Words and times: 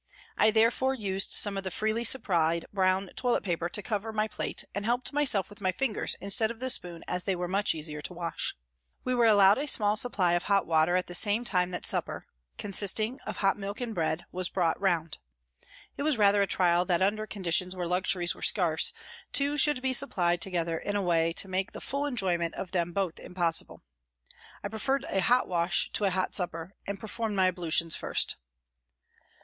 I 0.35 0.49
therefore 0.49 0.95
used 0.95 1.29
some 1.29 1.57
of 1.59 1.63
the 1.63 1.69
freely 1.69 2.03
supplied 2.03 2.65
brown 2.73 3.11
toilet 3.15 3.43
paper 3.43 3.69
to 3.69 3.83
cover 3.83 4.11
my 4.11 4.27
plate 4.27 4.63
and 4.73 4.83
helped 4.83 5.13
myself 5.13 5.47
with 5.47 5.61
my 5.61 5.71
fingers 5.71 6.15
instead 6.19 6.49
of 6.49 6.59
the 6.59 6.71
spoon 6.71 7.03
as 7.07 7.25
they 7.25 7.35
were 7.35 7.47
much 7.47 7.75
easier 7.75 8.01
to 8.01 8.13
wash. 8.15 8.55
We 9.03 9.13
were 9.13 9.27
allowed 9.27 9.59
a 9.59 9.67
184 9.69 10.09
PRISONS 10.09 10.09
AND 10.09 10.13
PRISONERS 10.15 10.33
small 10.33 10.33
supply 10.33 10.33
of 10.33 10.43
hot 10.45 10.65
water 10.65 10.95
at 10.95 11.05
the 11.05 11.13
same 11.13 11.43
time 11.45 11.69
that 11.69 11.85
supper, 11.85 12.25
consisting 12.57 13.19
of 13.27 13.37
hot 13.45 13.59
milk 13.59 13.79
and 13.79 13.93
bread, 13.93 14.25
was 14.31 14.49
brought 14.49 14.81
round. 14.81 15.19
It 15.97 16.01
was 16.01 16.17
rather 16.17 16.41
a 16.41 16.47
trial 16.47 16.83
that 16.85 17.03
under 17.03 17.27
conditions 17.27 17.75
where 17.75 17.85
luxuries 17.85 18.33
were 18.33 18.41
scarce, 18.41 18.93
two 19.31 19.55
should 19.55 19.83
be 19.83 19.93
supplied 19.93 20.41
together 20.41 20.79
in 20.79 20.95
a 20.95 21.03
way 21.03 21.31
to 21.33 21.47
make 21.47 21.73
the 21.73 21.79
full 21.79 22.07
enjoyment 22.07 22.55
of 22.55 22.71
them 22.71 22.91
both 22.91 23.19
impossible. 23.19 23.83
I 24.63 24.67
preferred 24.67 25.03
a 25.09 25.21
hot 25.21 25.47
wash 25.47 25.91
to 25.91 26.05
a 26.05 26.09
hot 26.09 26.33
supper 26.33 26.73
and 26.87 26.99
performed 26.99 27.35
my 27.35 27.49
ablutions 27.49 27.95
first. 27.95 28.37